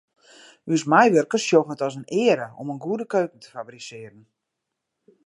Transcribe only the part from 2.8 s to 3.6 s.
goede keuken te